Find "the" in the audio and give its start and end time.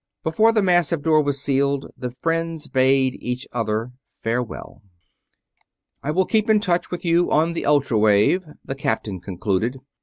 0.51-0.63, 1.95-2.09, 7.53-7.67, 8.65-8.73